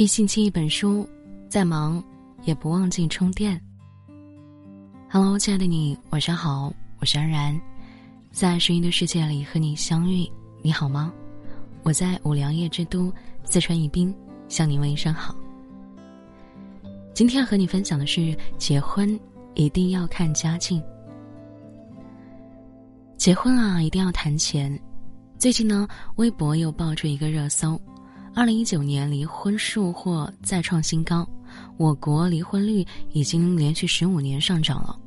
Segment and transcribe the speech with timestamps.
[0.00, 1.06] 一星期一本书，
[1.50, 2.02] 再忙
[2.44, 3.60] 也不忘记充电。
[5.10, 7.60] Hello，亲爱的你，晚上好，我是安然，
[8.32, 10.26] 在声音的世界里和你相遇，
[10.62, 11.12] 你好吗？
[11.82, 13.12] 我在五粮液之都
[13.44, 14.14] 四川宜宾，
[14.48, 15.34] 向你问一声好。
[17.12, 19.20] 今天要和你分享的是，结婚
[19.52, 20.82] 一定要看家境。
[23.18, 24.80] 结婚啊，一定要谈钱。
[25.38, 25.86] 最近呢，
[26.16, 27.78] 微博又爆出一个热搜：
[28.34, 31.28] 二零一九年离婚数或再创新高，
[31.76, 34.98] 我国离婚率已经连续十五年上涨了。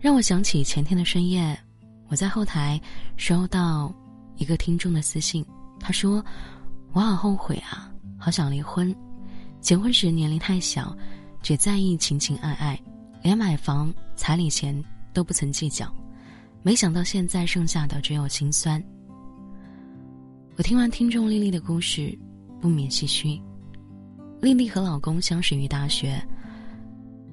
[0.00, 1.58] 让我想起前天的深夜，
[2.08, 2.80] 我在后台
[3.16, 3.94] 收到
[4.36, 5.44] 一个听众的私信，
[5.78, 6.22] 他说
[6.92, 8.94] ：“我好后悔啊，好想离婚。
[9.60, 10.94] 结婚时年龄太小，
[11.40, 12.78] 只在意情情爱爱，
[13.22, 15.90] 连买房彩礼钱都不曾计较。”
[16.62, 18.82] 没想到现在剩下的只有心酸。
[20.56, 22.16] 我听完听众丽丽的故事，
[22.64, 23.38] 不免唏嘘。
[24.40, 26.18] 丽丽和老公相识于大学，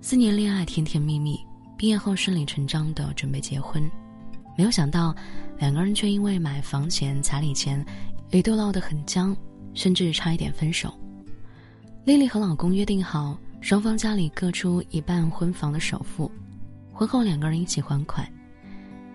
[0.02, 1.40] 四年恋爱甜甜蜜蜜，
[1.78, 3.82] 毕业后顺理成章的准备结婚，
[4.58, 5.16] 没有想到
[5.58, 7.82] 两个人却因为买房钱、彩礼钱，
[8.32, 9.34] 一度闹得很僵，
[9.74, 10.94] 甚至差一点分手。
[12.04, 16.30] 丽丽和老公约定好，双方家里各出一半婚房的首付，
[16.92, 18.30] 婚后两个人一起还款。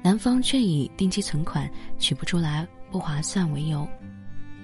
[0.02, 3.86] 男方却以定期存款取不出来不划算为由，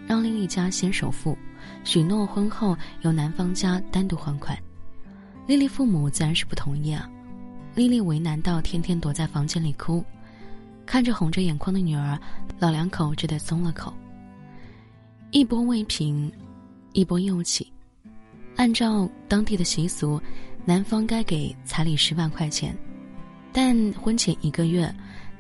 [0.07, 1.37] 让丽丽家先首付，
[1.85, 4.57] 许诺婚后由男方家单独还款。
[5.47, 7.09] 丽丽父母自然是不同意啊，
[7.75, 10.05] 丽丽为难到天天躲在房间里哭，
[10.87, 12.19] 看着红着眼眶的女儿，
[12.59, 13.93] 老两口只得松了口。
[15.31, 16.31] 一波未平，
[16.93, 17.67] 一波又起。
[18.57, 20.21] 按照当地的习俗，
[20.65, 22.77] 男方该给彩礼十万块钱，
[23.53, 24.95] 但婚前一个月。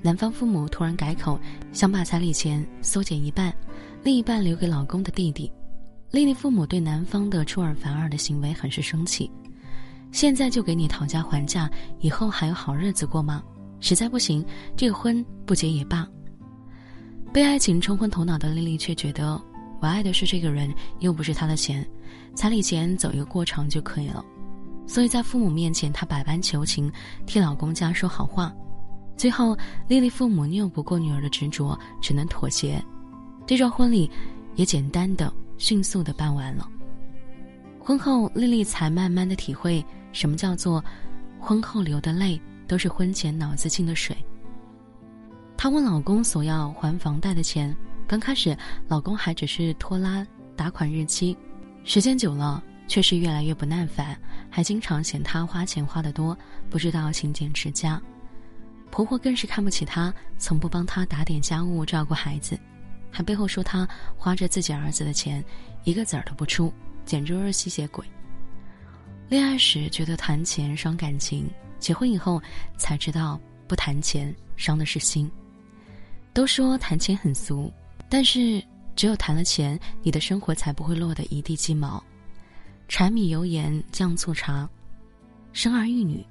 [0.04, 1.38] 男方父母突然改口，
[1.72, 3.54] 想把彩礼钱缩减一半，
[4.02, 5.48] 另一半留给老公的弟弟。
[6.12, 9.30] 丽丽父母对男方的出尔反尔的行为很是生气，
[10.10, 13.42] 现在就给你讨价还价，以后还有好日子过吗？
[13.80, 14.44] 实在不行，
[14.76, 16.06] 这个婚不结也罢。
[17.32, 19.40] 被爱情冲昏头脑的丽丽却觉得，
[19.80, 21.84] 我爱的是这个人，又不是他的钱，
[22.34, 24.22] 彩礼钱走一个过场就可以了。
[24.86, 26.92] 所以在父母面前，她百般求情，
[27.24, 28.52] 替老公家说好话。
[29.16, 29.56] 最后，
[29.88, 32.84] 丽丽父母拗不过女儿的执着，只能妥协。
[33.46, 34.10] 这桩婚礼
[34.56, 36.68] 也简单的、迅速的办完了。
[37.78, 40.84] 婚后，丽丽才慢慢的体会什么叫做
[41.38, 44.16] 婚后流的泪都是婚前脑子进的水。
[45.56, 47.74] 她问老公索要还房贷的钱，
[48.08, 48.58] 刚开始
[48.88, 51.36] 老公还只是拖拉打款日期，
[51.84, 54.18] 时间久了却是越来越不耐烦，
[54.50, 56.36] 还经常嫌她花钱花得多，
[56.68, 58.02] 不知道勤俭持家。
[58.90, 62.58] 婆婆更是看不起她，从不帮她打点家务、照顾孩子，
[63.12, 63.86] 还背后说他
[64.16, 65.44] 花着自己儿子的钱，
[65.84, 66.72] 一个子儿都不出，
[67.04, 68.04] 简直是吸血鬼。
[69.28, 72.42] 恋爱时觉得谈钱伤感情，结婚以后
[72.78, 75.30] 才知道不谈钱伤的是心。
[76.32, 77.70] 都说谈钱很俗，
[78.08, 78.64] 但是
[78.96, 82.02] 只有谈了钱，你的生活才不会落得一地鸡毛。
[82.88, 84.68] 柴米油盐酱醋茶，
[85.52, 86.24] 生儿育女，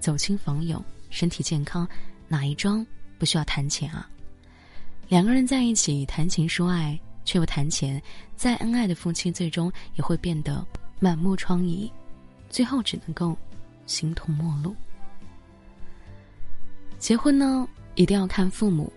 [0.00, 0.82] 走亲访友。
[1.08, 1.88] 身体健康，
[2.28, 2.84] 哪一桩
[3.16, 4.10] 不需要谈钱啊？
[5.08, 8.00] 两个人在一起谈情说爱，却不谈钱，
[8.34, 10.64] 再恩爱的夫妻最终也会变得
[10.98, 11.90] 满目疮痍，
[12.48, 13.36] 最后只能够
[13.86, 14.74] 形同陌路。
[16.98, 18.92] 结婚呢，一定要看父母。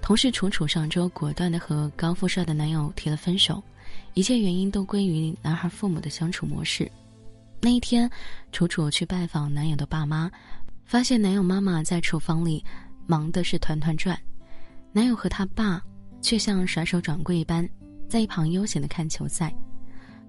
[0.00, 3.60] 同事楚楚上周果断的和高富帅的男友提了分手，
[4.14, 6.90] 一切原因都归于男孩父母的相处模式。
[7.60, 8.08] 那一天，
[8.52, 10.30] 楚楚去拜访男友的爸妈。
[10.84, 12.64] 发现男友妈妈在厨房里
[13.06, 14.18] 忙的是团团转，
[14.92, 15.82] 男友和他爸
[16.20, 17.68] 却像甩手掌柜一般，
[18.08, 19.54] 在一旁悠闲的看球赛。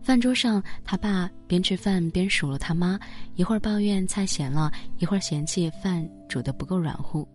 [0.02, 3.00] 饭桌上，他爸边吃饭边数落他妈，
[3.36, 7.28] 一会儿抱怨菜咸了，一会儿嫌弃饭煮的不够软乎。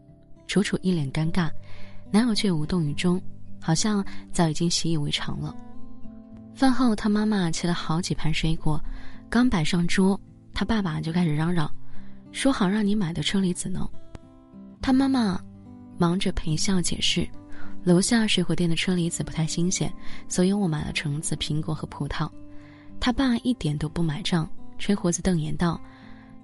[0.47, 1.51] 楚楚一脸尴尬，
[2.11, 3.21] 男友却无动于衷，
[3.61, 5.55] 好像早已经习以为常了。
[6.55, 8.83] 饭后，他妈妈切了好几盘水果，
[9.29, 10.19] 刚摆上桌，
[10.53, 11.71] 他爸爸就开始嚷嚷。
[12.33, 13.89] 说好让你买的车厘子呢，
[14.81, 15.41] 他妈妈
[15.97, 17.27] 忙着陪笑解释，
[17.83, 19.93] 楼下水果店的车厘子不太新鲜，
[20.29, 22.29] 所以我买了橙子、苹果和葡萄。
[23.01, 24.49] 他爸一点都不买账，
[24.79, 25.81] 吹胡子瞪眼道：“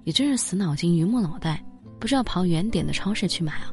[0.03, 1.63] 你真是死脑筋、榆木脑袋，
[1.99, 3.71] 不知道跑远点的超市去买啊！”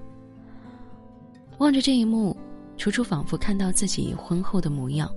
[1.59, 2.37] 望着这一幕，
[2.77, 5.11] 楚楚仿佛看到自己婚后的模样。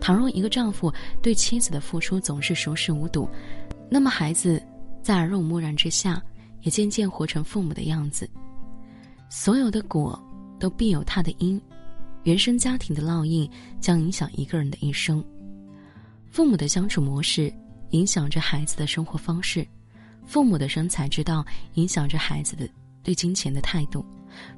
[0.00, 3.28] 倘若一个丈夫对妻子的付出总是熟视无睹，
[3.90, 4.62] 那么孩子。
[5.02, 6.20] 在耳濡目染之下，
[6.62, 8.28] 也渐渐活成父母的样子。
[9.28, 10.20] 所有的果
[10.58, 11.60] 都必有它的因，
[12.22, 13.48] 原生家庭的烙印
[13.80, 15.22] 将影响一个人的一生。
[16.30, 17.52] 父母的相处模式
[17.90, 19.66] 影响着孩子的生活方式，
[20.24, 21.44] 父母的生财之道
[21.74, 22.68] 影响着孩子的
[23.02, 24.04] 对金钱的态度，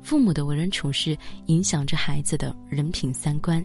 [0.03, 1.17] 父母的为人处事
[1.47, 3.65] 影响着孩子的人品三观。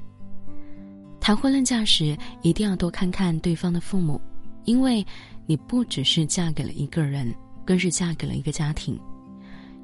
[1.19, 4.19] 谈婚论嫁时，一定要多看看对方的父母，
[4.65, 5.06] 因为
[5.45, 7.33] 你不只是嫁给了一个人，
[7.65, 8.99] 更是嫁给了一个家庭。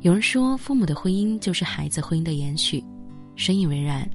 [0.01, 2.81] 有人说，父母的婚姻就是孩子婚姻的延续，
[3.35, 4.09] 深以为然。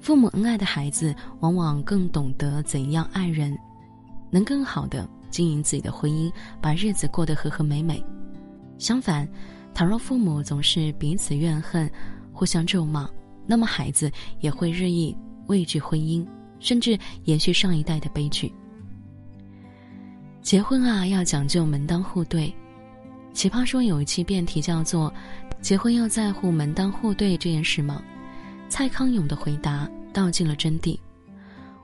[0.00, 3.54] 父母恩爱的孩子，往往更懂得怎样爱人，
[4.30, 8.02] 能更好的经营自己的婚姻，把日子过得和和美美。
[8.78, 9.28] 相反，
[9.74, 11.90] 倘若父母总是彼此怨恨、
[12.32, 13.06] 互相咒骂，
[13.46, 14.10] 那么孩子
[14.40, 15.14] 也会日益
[15.48, 16.26] 畏惧婚姻，
[16.60, 18.50] 甚至延续上一代的悲剧。
[20.40, 22.50] 结婚啊，要讲究门当户对。
[23.34, 25.12] 奇葩说有一期辩题叫做
[25.60, 28.00] “结婚要在乎门当户对这件事吗？”
[28.70, 30.96] 蔡康永的回答道尽了真谛。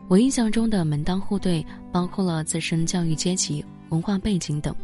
[0.08, 4.74] 我印象中的门当户对包括了自身教育阶级、文化背景等，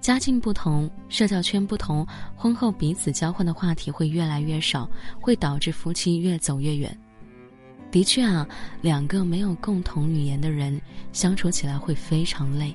[0.00, 4.88] 家境不同、社交圈不同，婚后彼此交换的话题会越来越少，
[5.20, 6.94] 会导致夫妻越走越远。
[7.90, 8.46] 的确啊，
[8.80, 10.80] 两个没有共同语言的人
[11.12, 12.74] 相处起来会非常累，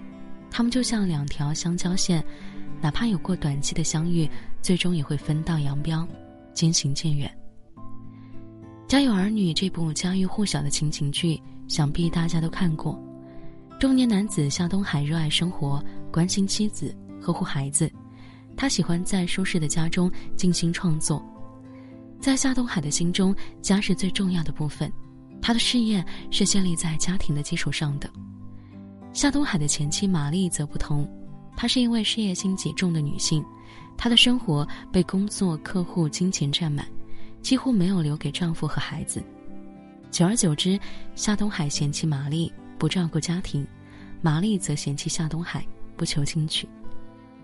[0.58, 2.24] 他们就像两条相交线。
[2.82, 4.30] 哪怕有过短期的相遇，
[4.62, 6.08] 最终也会分道扬镳，
[6.54, 7.30] 渐行渐远。
[8.88, 12.98] 《家有儿女》这部家喻户晓的情情剧，想必大家都看过。
[13.82, 17.92] 中年男子夏东海热爱生活，关心妻子，呵护孩子。
[18.56, 21.22] 他喜欢在舒适的家中静心创作。
[22.22, 24.90] 在夏东海的心中，家是最重要的部分。
[25.42, 28.10] 他的事业是建立在家庭的基础上的。
[29.16, 31.10] 夏东海的前妻玛丽则不同。
[31.56, 33.42] 她是一位事业心极重的女性，
[33.96, 36.86] 她的生活被工作、客户、金钱占满，
[37.42, 39.24] 几乎没有留给丈夫和孩子。
[40.12, 40.78] 久而久之，
[41.16, 43.66] 夏东海嫌弃玛丽不照顾家庭，
[44.22, 45.66] 玛丽则嫌弃夏东海
[45.96, 46.68] 不求进取。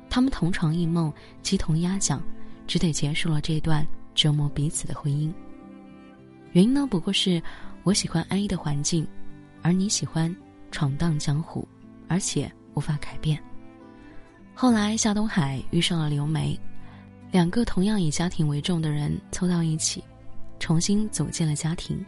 [0.09, 2.21] 他们同床异梦，鸡同鸭讲，
[2.67, 5.31] 只得结束了这段折磨彼此的婚姻。
[6.51, 7.41] 原因呢，不过是
[7.83, 9.07] 我喜欢安逸的环境，
[9.61, 10.35] 而你喜欢
[10.71, 11.67] 闯荡江湖，
[12.07, 13.41] 而且无法改变。
[14.53, 16.59] 后来，夏东海遇上了刘梅，
[17.31, 20.03] 两个同样以家庭为重的人凑到一起，
[20.59, 22.03] 重新组建了家庭。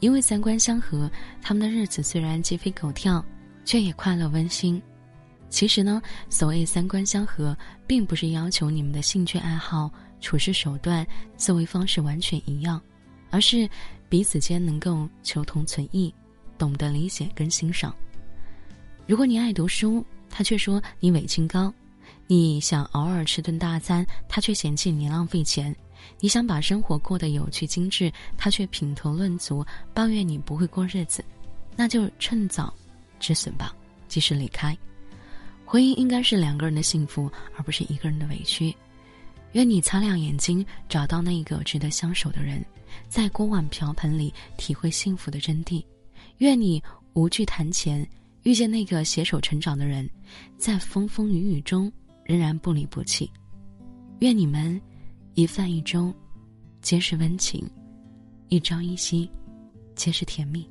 [0.00, 1.10] 因为三观相合，
[1.40, 3.24] 他们的日子虽然鸡飞狗跳，
[3.64, 4.80] 却也快乐温馨。
[5.48, 7.56] 其实呢，所谓三观相合，
[7.86, 9.90] 并不是要求你们的兴趣爱好、
[10.20, 11.06] 处事手段、
[11.36, 12.80] 思维方式完全一样，
[13.30, 13.68] 而是
[14.08, 16.12] 彼此间能够求同存异，
[16.58, 17.94] 懂得理解跟欣赏。
[19.06, 21.72] 如果你爱读书，他却说你伪清高，
[22.26, 25.72] 你想偶尔吃顿大餐，他却嫌弃你浪费钱；
[26.18, 29.64] 你想把生活过得有趣精致，他却品头论足，
[29.94, 31.24] 抱怨你不会过日子。
[31.76, 32.74] 那就趁早
[33.20, 33.74] 止损吧，
[34.08, 34.76] 及时离开。
[35.64, 38.74] 婚姻应该是两个人的幸福，而不是一个人的委屈。
[39.52, 42.64] 愿你擦亮眼睛，找到那个值得相守的人，
[43.08, 45.82] 在锅碗瓢盆里体会幸福的真谛。
[46.38, 46.82] 愿你
[47.14, 48.06] 无惧谈钱。
[48.42, 50.08] 遇见那个携手成长的人，
[50.56, 51.90] 在风风雨雨中
[52.22, 53.28] 仍然不离不弃。
[54.20, 54.80] 愿你们
[55.34, 56.14] 一饭一粥，
[56.80, 57.60] 皆是温情；
[58.46, 59.28] 一朝一夕，
[59.96, 60.64] 皆是甜蜜。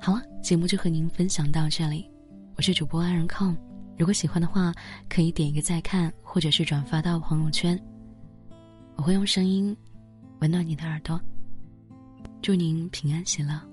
[0.00, 2.10] 好了，节目就和您分享到这里。
[2.56, 3.56] 我是主播安然控，
[3.96, 4.74] 如果喜欢的话，
[5.08, 7.80] 可以点一个再看，或者是转发到朋友圈。
[8.96, 9.76] 我会用声音
[10.40, 11.20] 温暖你的耳朵。
[12.42, 13.69] 祝您平安喜乐。